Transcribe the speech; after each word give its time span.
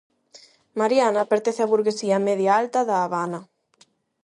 Mariana 0.79 1.21
pertence 1.31 1.61
á 1.65 1.69
burguesía 1.71 2.23
media-alta 2.29 2.79
da 2.89 2.97
Habana. 3.01 3.39